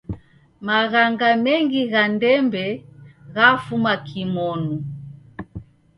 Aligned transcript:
Maghanga 0.67 1.27
mengi 1.45 1.81
gha 1.91 2.03
ndembe 2.13 2.65
ghafuma 3.35 3.93
kimonu. 4.07 4.75